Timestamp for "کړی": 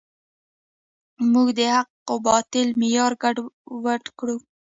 4.19-4.37